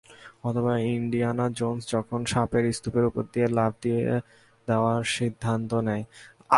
[0.43, 3.73] অথবা Indiana Jones যখন সাপের স্তূপের ওপর দিয়ে লাফ
[4.67, 6.03] দেওয়ার সিদ্ধান্ত নেয়।